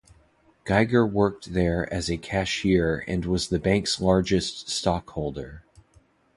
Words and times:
Geiger 0.63 1.05
worked 1.05 1.53
there 1.53 1.87
as 1.93 2.09
a 2.09 2.17
cashier 2.17 3.03
and 3.07 3.23
was 3.23 3.49
the 3.49 3.59
bank's 3.59 4.01
largest 4.01 4.67
stockholder. 4.67 5.63